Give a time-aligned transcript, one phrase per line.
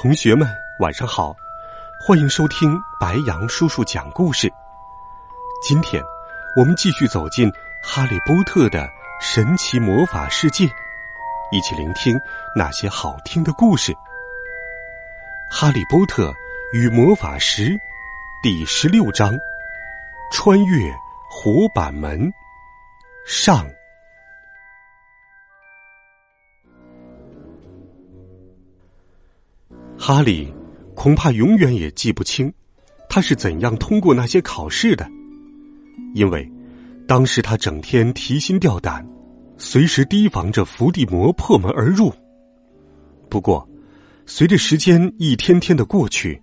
[0.00, 1.34] 同学们，晚上好！
[2.00, 4.48] 欢迎收听白杨叔叔讲故事。
[5.60, 6.00] 今天，
[6.54, 8.88] 我们继续走进哈利波特的
[9.20, 10.66] 神奇魔法世界，
[11.50, 12.16] 一起聆听
[12.54, 13.92] 那些好听的故事。
[15.50, 16.32] 《哈利波特
[16.72, 17.70] 与魔法石》
[18.40, 19.36] 第十六章：
[20.30, 20.94] 穿越
[21.28, 22.32] 火板门
[23.26, 23.68] 上。
[29.98, 30.46] 哈利
[30.94, 32.50] 恐怕永远也记不清，
[33.08, 35.06] 他是怎样通过那些考试的，
[36.14, 36.48] 因为
[37.06, 39.04] 当时他整天提心吊胆，
[39.56, 42.12] 随时提防着伏地魔破门而入。
[43.28, 43.68] 不过，
[44.24, 46.40] 随着时间一天天的过去，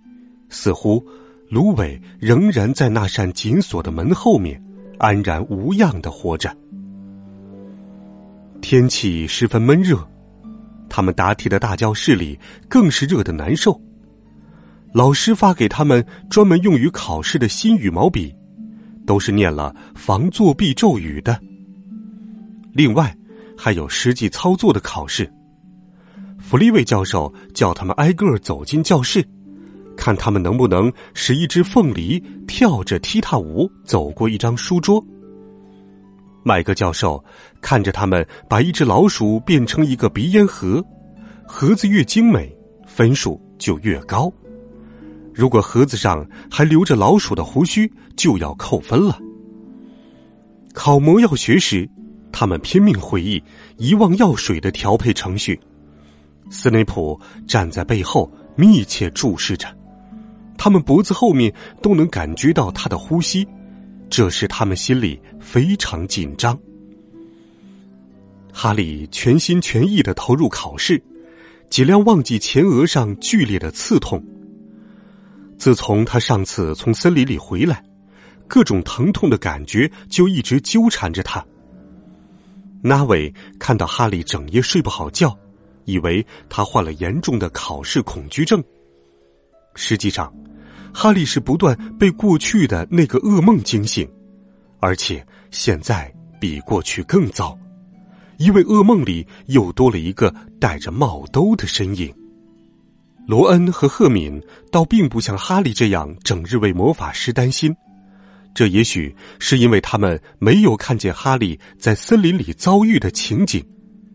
[0.50, 1.04] 似乎
[1.48, 4.62] 芦苇仍然在那扇紧锁的门后面
[4.98, 6.54] 安然无恙的活着。
[8.60, 10.06] 天气十分闷热。
[10.88, 13.80] 他们答题的大教室里更是热得难受。
[14.92, 18.34] 老师发给他们专门用于考试的新羽毛笔，
[19.06, 21.38] 都是念了防作弊咒语的。
[22.72, 23.14] 另外，
[23.58, 25.30] 还有实际操作的考试。
[26.38, 29.26] 弗利维教授叫他们挨个走进教室，
[29.96, 35.04] 看他们能不能使一只凤梨跳着踢踏舞走过一张书桌。
[36.44, 37.22] 麦克教授
[37.66, 40.80] 看着他们把一只老鼠变成一个鼻烟盒，
[41.44, 44.32] 盒子越精美，分数就越高。
[45.34, 49.18] 如果盒子上还留着老鼠的胡须，就要扣分了。
[50.74, 51.90] 考魔药学时，
[52.30, 53.42] 他们拼命回忆
[53.78, 55.58] 遗忘药水的调配程序。
[56.48, 59.66] 斯内普站在背后密切注视着，
[60.56, 61.52] 他们脖子后面
[61.82, 63.44] 都能感觉到他的呼吸。
[64.08, 66.56] 这使他们心里非常紧张。
[68.58, 70.98] 哈利全心全意的投入考试，
[71.68, 74.24] 尽量忘记前额上剧烈的刺痛。
[75.58, 77.84] 自从他上次从森林里回来，
[78.48, 81.44] 各种疼痛的感觉就一直纠缠着他。
[82.80, 85.38] 纳维看到哈利整夜睡不好觉，
[85.84, 88.64] 以为他患了严重的考试恐惧症。
[89.74, 90.32] 实际上。
[90.94, 94.08] 哈利是不断被过去的那个噩梦惊醒，
[94.80, 97.54] 而且现在比过去更糟，
[98.38, 102.12] 因为噩梦里又多了一个戴着帽兜的身影。
[103.26, 107.74] 罗恩和赫敏倒并不像哈利这样整日为魔法师担心，
[108.54, 113.64] 这也许是因为他们没有看见哈利在森林里遭遇的情景，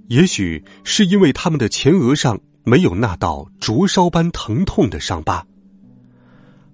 [0.08, 5.46] 也许是因为他们的前额上没有那道灼烧般疼痛的伤疤。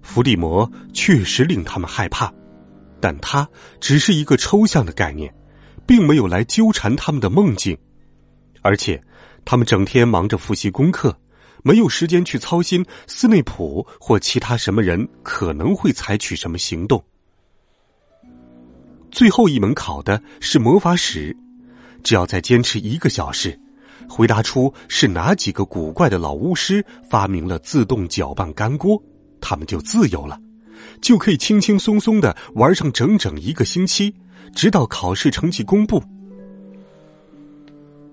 [0.00, 2.32] 伏地魔确实令他们害怕，
[3.00, 3.46] 但他
[3.80, 5.34] 只是一个抽象的概念，
[5.88, 7.76] 并没有来纠缠他们的梦境。
[8.60, 9.02] 而且，
[9.44, 11.18] 他们整天忙着复习功课，
[11.62, 17.02] 没有时间去操心斯内普或其他什么人可能会采取什么行动。
[19.10, 21.34] 最后一门考的是魔法史，
[22.02, 23.58] 只要再坚持一个小时，
[24.06, 29.02] 回答出是哪几个古怪的老巫师发明了自动搅拌干锅。
[29.40, 30.38] 他们就自由了，
[31.00, 34.12] 就可以轻轻松松的玩上整整一个星期，
[34.54, 36.02] 直到考试成绩公布。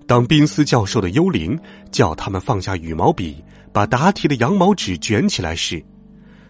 [0.07, 1.59] 当宾斯教授的幽灵
[1.91, 5.83] 叫他们放下羽毛笔，把答题的羊毛纸卷起来时，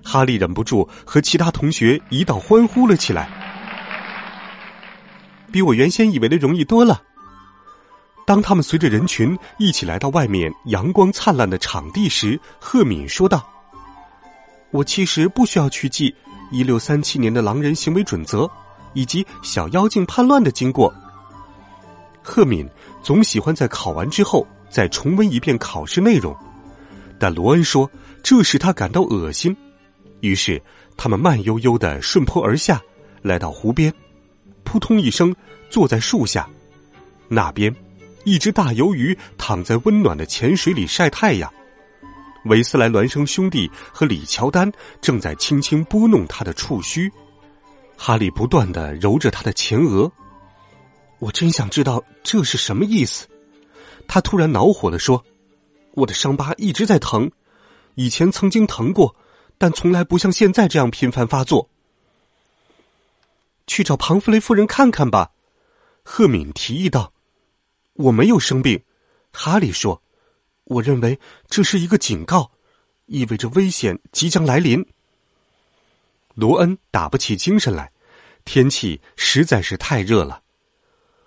[0.03, 3.29] 哈利忍不住和其他同学一道欢呼了起来，
[5.51, 7.01] 比我原先以为的容易多了。
[8.27, 13.47] 当他们随着人群一起来到外面阳光灿烂的场地时，赫敏说道。
[14.71, 16.13] 我其实不需要去记
[16.51, 18.49] 一六三七年的狼人行为准则，
[18.95, 20.91] 以及小妖精叛乱的经过。
[22.23, 22.67] 赫敏
[23.03, 26.35] 总喜欢在考完之后再重温一遍考试内容，
[27.19, 27.87] 但罗恩说
[28.23, 29.55] 这使他感到恶心。
[30.21, 30.59] 于是
[30.97, 32.81] 他们慢悠悠的顺坡而下，
[33.21, 33.93] 来到湖边，
[34.63, 35.35] 扑通一声
[35.69, 36.49] 坐在树下。
[37.27, 37.75] 那边，
[38.23, 41.51] 一只大鱿鱼躺在温暖的浅水里晒太阳。
[42.45, 44.71] 韦斯莱孪生兄弟和李乔丹
[45.01, 47.11] 正在轻轻拨弄他的触须，
[47.97, 50.11] 哈利不断的揉着他的前额。
[51.19, 53.27] 我真想知道这是什么意思。
[54.07, 55.23] 他突然恼火的说
[55.95, 57.31] ：“我的伤疤一直在疼，
[57.95, 59.15] 以前曾经疼过，
[59.57, 61.69] 但从来不像现在这样频繁发作。
[63.65, 65.31] 去找庞弗雷夫人看看吧，
[66.03, 67.11] 赫敏提议道。
[67.93, 68.83] 我没有生病，
[69.31, 70.01] 哈利说。
[70.65, 72.51] 我认为这是一个警告，
[73.05, 74.85] 意味着危险即将来临。
[76.35, 77.91] 罗恩打不起精神来，
[78.43, 80.41] 天气实在是太热了。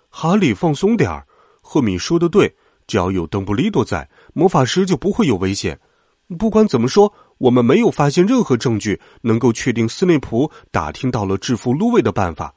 [0.09, 1.25] 哈利，放松点儿。
[1.61, 2.55] 赫敏说的对，
[2.87, 5.79] 只要有邓布利多在，魔法师就不会有危险。
[6.37, 12.53] 不管怎么说，我们没有发现任何证据能够确定斯内普打听到了制服芦苇的办法。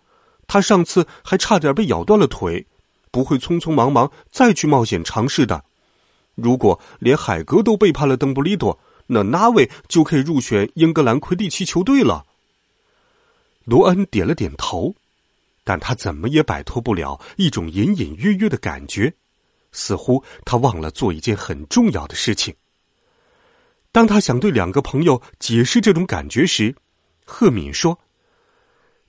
[0.47, 2.67] 他上次还差点被咬断了腿。
[3.11, 5.63] 不会匆匆忙忙再去冒险尝试的。
[6.35, 12.25] 如果连海格都背叛了邓布利多，那纳维就可以入选英格兰魁地奇球队了。
[13.65, 14.95] 罗恩点了点头，
[15.65, 19.13] 但他怎么也摆脱不了一种隐隐约约的感觉，
[19.73, 22.55] 似乎他忘了做一件很重要的事情。
[23.93, 26.75] 当他想对两个朋友解释这种感觉时，
[27.25, 27.99] 赫敏说：“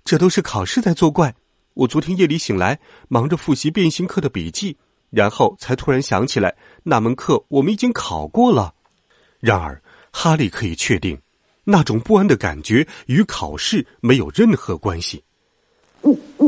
[0.04, 1.34] 这都是考试在作怪。”
[1.74, 4.78] 我昨天夜里醒来，忙着复习变形课的笔记，
[5.10, 8.76] 然后才突然想起来，那门课我们已经考过了。
[9.40, 11.20] 然而，哈利可以确定，
[11.64, 15.24] 那种不安的感觉与考试没有任何关系。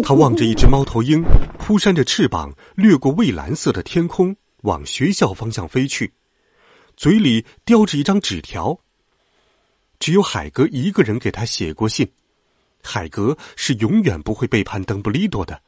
[0.03, 1.23] 他望着一只猫头鹰
[1.57, 6.12] 扑扇着翅膀，掠过蔚蓝色的天空，往学校方向飞去，
[6.97, 8.77] 嘴里叼着一张纸条。
[9.97, 12.11] 只有海格一个人给他写过信。
[12.83, 15.59] 海格是永远不会背叛邓布利多的，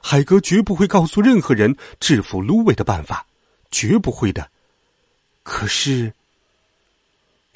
[0.00, 3.26] 海格绝不会告诉任何人制服芦苇的办法，
[3.70, 4.48] 绝不会的。
[5.42, 6.14] 可是，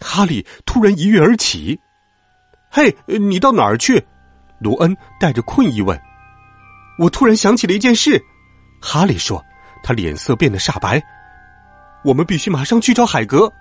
[0.02, 1.78] 哈利突然一跃而起
[2.70, 4.04] ，“嘿，你到哪儿去？”
[4.60, 5.98] 罗恩带着困意问。
[6.98, 8.22] “我突然想起了一件事。”
[8.80, 9.44] 哈利说，
[9.82, 11.02] 他脸色变得煞白。
[12.04, 13.52] “我们必须马上去找海格。”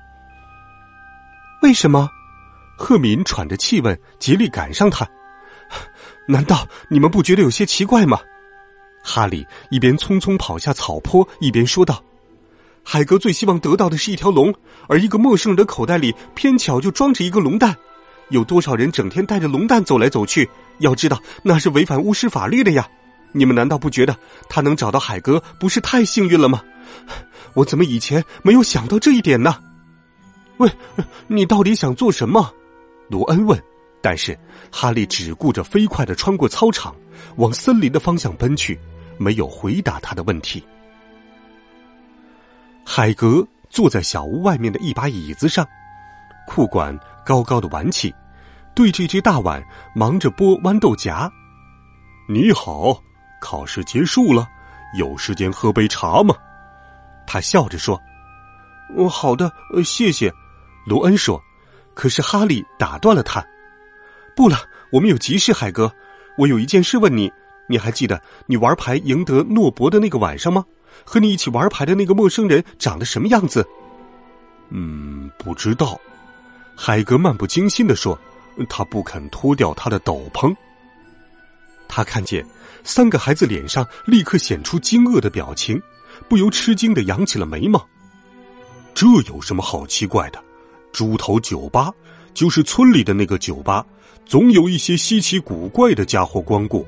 [1.62, 2.10] 为什么？
[2.78, 5.08] 赫敏喘着气问，竭力赶上他。
[6.28, 8.20] 难道你们不觉得有些奇怪吗？
[9.04, 12.04] 哈利一边匆匆跑下草坡，一边说道
[12.84, 14.54] ：“海格最希望得到的是一条龙，
[14.88, 17.76] 而一个陌生人的口袋里偏巧就装着一个龙蛋。
[18.30, 20.50] 有多少人整天带着龙蛋走来走去？
[20.80, 22.88] 要知道那是违反巫师法律的呀！
[23.34, 24.16] 你们难道不觉得
[24.50, 26.62] 他能找到海格不是太幸运了吗？
[27.54, 29.56] 我怎么以前没有想到这一点呢？
[30.58, 30.70] 喂，
[31.28, 32.52] 你到底想做什么？”
[33.10, 33.62] 罗恩问。
[34.02, 34.36] 但是，
[34.72, 36.96] 哈利只顾着飞快的穿过操场，
[37.36, 38.80] 往森林的方向奔去，
[39.20, 40.64] 没有回答他的问题。
[42.86, 45.68] 海格坐在小屋外面的一把椅子上，
[46.48, 48.14] 裤管高高的挽起，
[48.76, 49.64] 对这只大碗
[49.96, 51.32] 忙着剥豌豆荚。
[52.28, 53.02] 你好，
[53.40, 54.48] 考试结束了，
[54.98, 56.36] 有时间喝杯茶吗？
[57.26, 58.00] 他笑着说
[58.98, 59.52] ：“哦，好的，
[59.86, 60.32] 谢谢。”
[60.86, 61.42] 罗恩说。
[61.94, 63.46] 可是哈利打断了他。
[64.34, 64.58] 不了，
[64.92, 65.92] 我们有急事，海格。
[66.38, 67.32] 我有一件事问你，
[67.68, 70.66] 你还记得你玩牌赢得诺伯的那个晚上吗？
[71.04, 73.68] 和你一起玩牌的那个陌生人长得什么样子？
[74.70, 76.00] 嗯，不知道。
[76.76, 78.18] 海格漫不经心的说，
[78.70, 80.56] 他不肯脱掉他的斗篷。
[81.88, 82.46] 他看见
[82.84, 85.82] 三个孩子脸上立刻显出惊愕的表情，
[86.30, 87.86] 不由吃惊的扬起了眉毛。
[88.94, 90.42] 这有什么好奇怪的？
[90.92, 91.92] 猪头酒吧
[92.34, 93.86] 就是村里的那个酒吧。
[94.26, 96.88] 总有一些稀奇古怪的家伙光顾，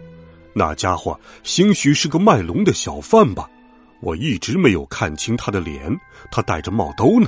[0.54, 3.50] 那家伙兴许是个卖龙的小贩吧？
[4.04, 5.90] 我一直没有看清他的脸，
[6.30, 7.28] 他戴着帽兜呢。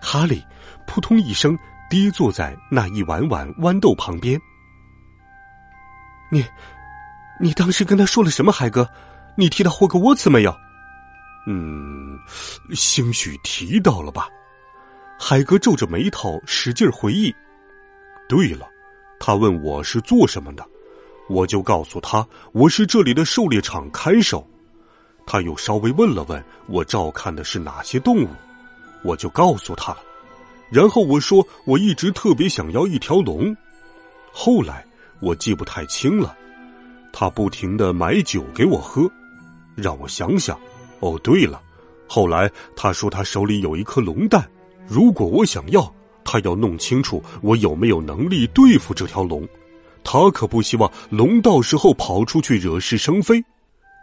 [0.00, 0.46] 哈利
[0.86, 1.58] 扑通一声
[1.90, 4.40] 跌坐在那一碗碗豌豆旁边。
[6.30, 6.44] 你，
[7.40, 8.88] 你当时跟他说了什么，海哥？
[9.34, 10.56] 你提到霍格沃茨没有？
[11.48, 12.16] 嗯，
[12.72, 14.28] 兴许提到了吧。
[15.18, 17.34] 海哥皱着眉头，使劲回忆。
[18.28, 18.68] 对了，
[19.18, 20.64] 他问我是做什么的，
[21.28, 24.48] 我就告诉他我是这里的狩猎场看守。
[25.30, 28.28] 他又稍微问了问我照看的是哪些动物，
[29.02, 29.98] 我就告诉他了。
[30.70, 33.54] 然后我说我一直特别想要一条龙。
[34.32, 34.82] 后来
[35.20, 36.34] 我记不太清了，
[37.12, 39.06] 他不停的买酒给我喝，
[39.76, 40.58] 让我想想。
[41.00, 41.60] 哦，对了，
[42.06, 44.48] 后来他说他手里有一颗龙蛋，
[44.86, 45.92] 如果我想要。
[46.24, 49.46] 他要弄清楚我有没有能力对付这条龙，
[50.04, 53.44] 他可不希望龙到时候跑出去惹是生非。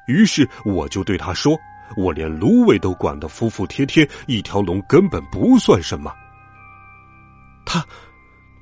[0.07, 1.57] 于是我就对他说
[1.97, 6.13] ：“我连芦苇都管得服服帖帖，一条龙根本不算什么。”
[7.65, 7.83] 他，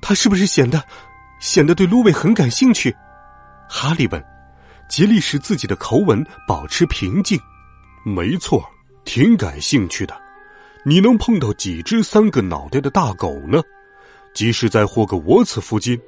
[0.02, 0.82] 他是不是显得，
[1.40, 2.96] 显得对芦苇很感兴趣？
[3.68, 4.24] 哈利问，
[4.88, 7.40] 竭力使自己的口吻保持平静。
[8.06, 8.64] 没错，
[9.04, 10.22] 挺感兴趣的。
[10.86, 13.62] 你能碰到几只三个脑袋的大狗呢？
[14.34, 16.00] 即使在霍格沃茨附近，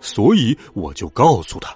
[0.00, 1.72] 所以我就告诉他，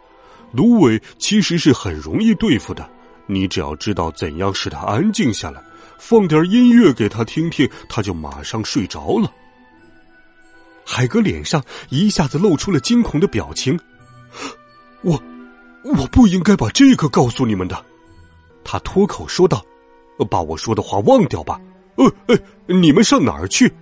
[0.52, 2.88] 芦苇其实是很容易对付的。
[3.26, 5.62] 你只要知道怎样使它安静下来，
[5.98, 9.32] 放点音乐给他听听，他就马上睡着了。
[10.84, 13.78] 海格脸上一下子露出了惊恐的表情。
[15.02, 15.20] 我，
[15.84, 17.84] 我不应该把这个告诉你们的，
[18.64, 19.64] 他脱口说道
[20.28, 21.60] ：“把我说的话忘掉吧。”
[21.96, 23.72] 呃，呃，你们上哪儿去？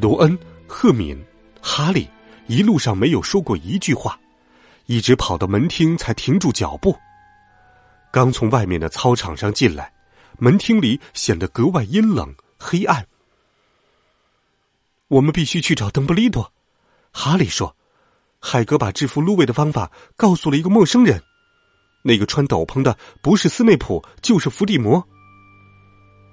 [0.00, 1.16] 罗恩、赫敏、
[1.62, 2.08] 哈利
[2.48, 4.18] 一路上没有说过一句话，
[4.86, 6.96] 一直跑到门厅才停住脚步。
[8.10, 9.92] 刚从外面的操场上进来，
[10.38, 13.06] 门厅里显得格外阴冷、黑暗。
[15.08, 16.52] 我们必须去找邓布利多，
[17.12, 17.76] 哈利说。
[18.38, 21.20] 海格把制服芦苇的方法告诉了一个陌生人，
[22.02, 25.04] 那个穿斗篷的不是斯内普，就是伏地魔。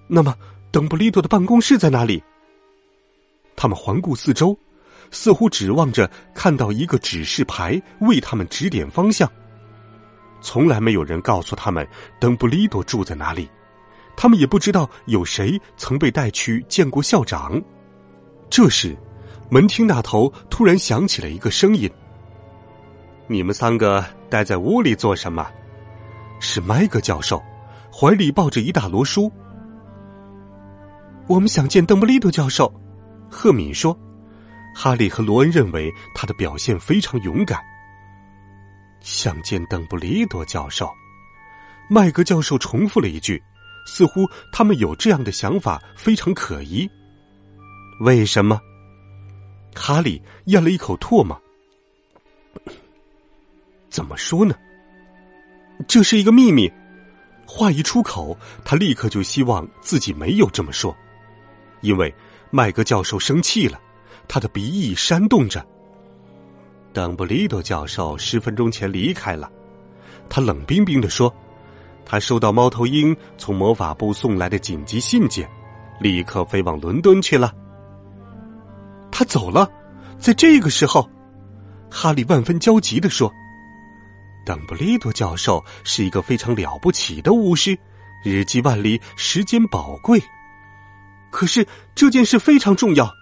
[0.08, 0.36] 那么，
[0.70, 2.22] 邓布利多的办公室在哪里？
[3.56, 4.56] 他们环顾四周，
[5.12, 9.30] 似乎指望着看到一个指示牌为他们指点方向。
[10.42, 11.88] 从来没有人告诉他们
[12.20, 13.50] 邓布利多住在哪里，
[14.16, 17.62] 他们也不知道有谁曾被带去见过校长。
[18.50, 18.96] 这时，
[19.50, 21.90] 门厅那头突然响起了一个声音
[23.28, 25.50] ：“你们三个待在屋里做什么？”
[26.42, 27.42] 是麦格教授，
[27.90, 29.32] 怀里抱着一大摞书。
[31.26, 32.70] 我们想见邓布利多教授，
[33.30, 33.98] 赫敏说。
[34.74, 37.62] 哈利和罗恩认为他的表现非常勇敢。
[39.02, 40.92] 想见邓布利多教授，
[41.90, 43.42] 麦格教授重复了一句，
[43.86, 46.90] 似乎他们有这样的想法非常可疑。
[48.00, 48.60] 为什么？
[49.76, 51.40] 哈利咽了一口唾沫。
[53.90, 54.56] 怎么说呢？
[55.88, 56.72] 这是一个秘密。
[57.46, 60.96] 话一出口，他立刻就希望自己没有这么说。
[61.82, 62.14] 因为
[62.50, 63.80] 麦格教授生气了，
[64.34, 65.64] 他的鼻翼扇动着。
[66.92, 69.48] 邓布利多教授十分钟前离开了，
[70.28, 71.32] 他冷冰冰的说
[72.04, 75.48] ：“他收到猫头鹰从魔法部送来的紧急信件，
[76.00, 77.54] 立刻飞往伦敦去了。”
[79.14, 79.72] 他走了，
[80.18, 81.08] 在这个时候，
[81.92, 83.32] 哈利万分焦急的说
[84.48, 87.78] ：“邓布利多教授是一个非常了不起的巫师，
[88.26, 90.20] 日积万里，时间宝贵。”
[91.30, 93.14] 可是这件事非常重要。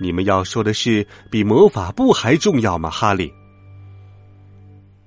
[0.00, 3.32] 你们要说的是比魔法部还重要吗，哈利？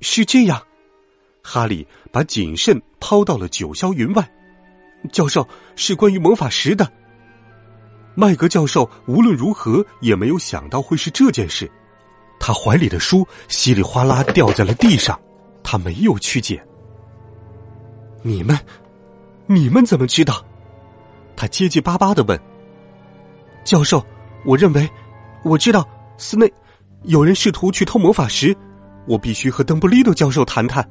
[0.01, 0.61] 是这样，
[1.43, 4.29] 哈利把谨慎抛到了九霄云外。
[5.11, 6.91] 教授是关于魔法石的。
[8.13, 11.69] 麦格教授无论如何也没有想到会是这件事。
[12.39, 15.19] 他怀里的书稀里哗啦掉在了地上，
[15.63, 16.61] 他没有去捡。
[18.23, 18.59] 你们，
[19.45, 20.43] 你们怎么知道？
[21.35, 22.39] 他结结巴巴的问
[23.63, 24.05] ：“教授，
[24.43, 24.89] 我认为，
[25.43, 26.51] 我知道斯内
[27.03, 28.55] 有人试图去偷魔法石，
[29.07, 30.87] 我必须和邓布利多教授谈谈。”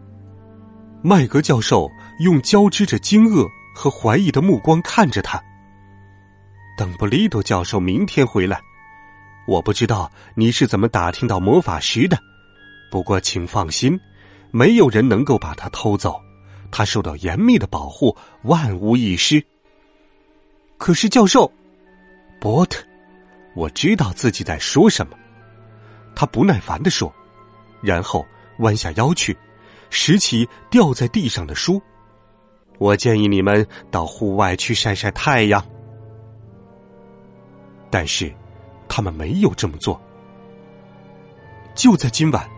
[1.03, 5.43] 麦格教授用交织着惊愕和怀疑的目光看着他。
[6.77, 8.61] 邓布利多教授明天回来，
[9.47, 12.19] 我不知道你是怎么打听到魔法石的，
[12.91, 13.99] 不过请放心，
[14.51, 16.21] 没有人能够把它偷走，
[16.71, 19.43] 他受到严密的保护，万无一失。
[20.77, 21.51] 可是，教授，
[22.41, 22.83] 波特，
[23.61, 25.13] 我知道自己在说什么。
[26.15, 27.13] 他不耐烦的说，
[27.83, 28.27] 然后
[28.61, 29.37] 弯下腰去，
[29.91, 31.81] 拾起掉在地上的书。
[32.79, 35.63] 我建议你们到户外去晒晒太阳。
[37.91, 38.35] 但是，
[38.89, 40.01] 他们没有这么做。
[41.75, 42.49] 就在今晚，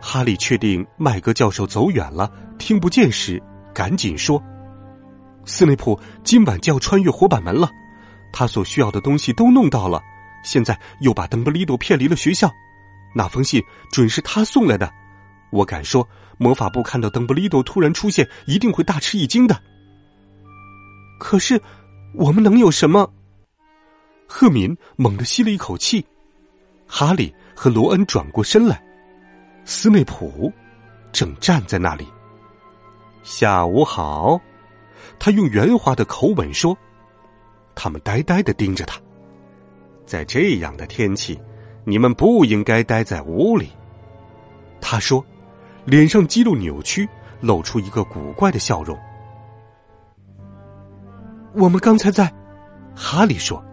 [0.00, 2.28] 哈利确定麦格教授走远了，
[2.58, 3.40] 听不见时，
[3.72, 4.42] 赶紧说。
[5.44, 7.70] 斯内普今晚就要穿越活板门了，
[8.32, 10.02] 他所需要的东西都弄到了，
[10.46, 12.48] 现在又把邓布利多骗离了学校。
[13.14, 13.60] 那封信
[13.90, 14.88] 准是他送来的，
[15.50, 19.60] 我敢说，魔法部看到邓布利多突然出现，一定会大吃一惊的。
[21.18, 21.60] 可是，
[22.14, 23.12] 我们能有什么？
[24.28, 26.06] 赫敏猛地吸了一口气，
[26.86, 28.80] 哈利和罗恩转过身来，
[29.64, 30.52] 斯内普
[31.10, 32.06] 正站在那里。
[33.24, 34.40] 下午好。
[35.18, 36.76] 他用圆滑的口吻说
[37.74, 39.00] ：“他们呆呆的盯着他，
[40.06, 41.38] 在这样的天气，
[41.84, 43.68] 你们不应该待在屋里。”
[44.80, 45.24] 他说，
[45.84, 47.08] 脸上肌肉扭曲，
[47.40, 48.96] 露出一个古怪的笑容。
[51.54, 52.32] 我们刚才在，
[52.94, 53.64] 哈利说，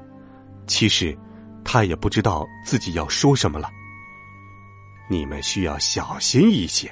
[0.65, 1.15] 其实
[1.63, 3.69] 他也不知道自己要说什么了。
[5.09, 6.89] 你们需要小心一些，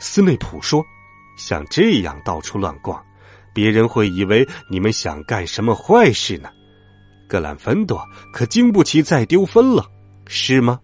[0.00, 0.84] 斯内普说，
[1.36, 3.02] 像这样到处乱逛。
[3.54, 6.50] 别人会以为你们想干什么坏事呢。
[7.28, 9.84] 格兰芬多可经不起再丢分了，
[10.26, 10.80] 是吗？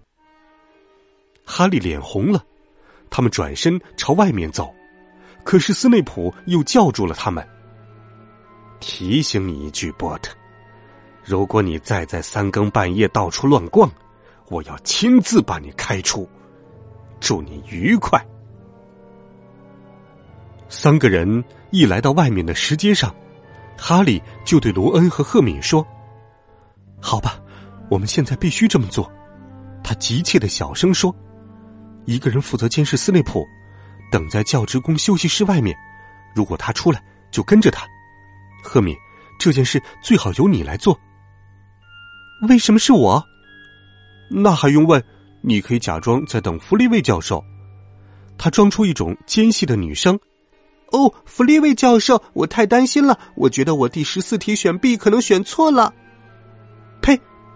[1.45, 2.45] 哈利脸红了，
[3.11, 4.73] 他们转身朝外面走，
[5.43, 7.45] 可是斯内普又叫住了他们。
[8.81, 10.35] 提醒你一句，波特，
[11.25, 13.91] 如果你再在三更半夜到处乱逛，
[14.49, 16.29] 我要亲自把你开除。
[17.21, 18.23] 祝你愉快。
[20.69, 23.15] 三个人一来到外面的石阶上，
[23.77, 25.87] 哈利就对罗恩和赫敏说
[27.07, 27.39] ：“好吧，
[27.91, 29.13] 我们现在必须这么做。”
[29.85, 31.15] 他急切的小声说
[32.07, 33.45] ：“一个人负责监视斯内普，
[34.11, 35.77] 等在教职工休息室外面。
[36.35, 37.87] 如果他出来，就跟着他。”
[38.65, 38.97] 赫敏，
[39.39, 40.99] 这件事最好由你来做。
[42.49, 43.23] 为什么是我？
[44.31, 45.05] 那还用问？
[45.43, 47.45] 你可以假装在等弗利卫教授。
[48.39, 50.19] 他装出一种尖细的女声
[50.93, 53.19] ：“哦，弗利卫教授，我太担心了。
[53.37, 55.93] 我觉得我第十四题选 B 可能选错了。”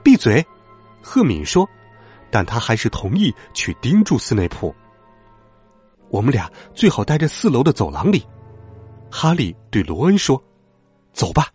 [0.09, 0.43] 闭嘴！
[1.03, 1.69] 赫敏说，
[2.31, 4.75] 但他还是同意去盯住斯内普。
[6.09, 8.27] 我们俩最好待在四楼的走廊里。
[9.11, 10.43] 哈利对罗恩说。
[11.13, 11.49] 走吧。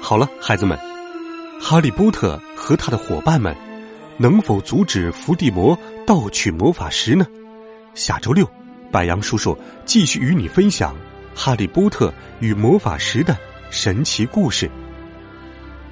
[0.00, 0.78] 好了，孩子们，
[1.60, 3.56] 哈利波特和他的伙伴们
[4.18, 7.26] 能否阻止伏地魔盗取魔法石呢？
[7.92, 8.48] 下周六，
[8.92, 10.94] 白杨叔叔继续与你分享
[11.34, 13.36] 《哈利波特与魔法石》的
[13.70, 14.70] 神奇故事。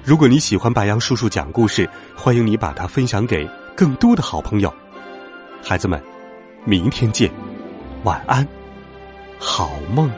[0.03, 4.73] 如果你喜欢白杨叔叔讲故事，欢迎你把它分享给更多的好朋友。
[5.61, 6.01] 孩子们，
[6.65, 7.31] 明天见。
[8.03, 8.45] 晚安，
[9.39, 10.11] 好梦。